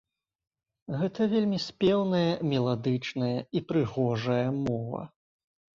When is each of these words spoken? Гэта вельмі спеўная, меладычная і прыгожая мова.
Гэта 1.01 1.27
вельмі 1.33 1.59
спеўная, 1.67 2.23
меладычная 2.55 3.39
і 3.59 3.65
прыгожая 3.73 4.45
мова. 4.65 5.01